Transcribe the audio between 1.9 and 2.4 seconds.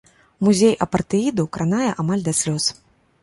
амаль да